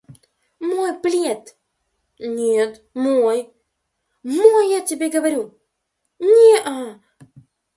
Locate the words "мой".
0.69-0.91, 3.05-3.39, 4.37-4.65